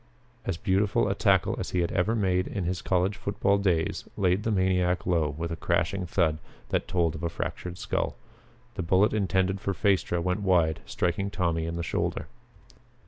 [0.47, 4.41] As beautiful a tackle as he had ever made in his college football days laid
[4.41, 6.39] the maniac low with a crashing thud
[6.69, 8.15] that told of a fractured skull.
[8.73, 12.25] The bullet intended for Phaestra went wide, striking Tommy in the shoulder.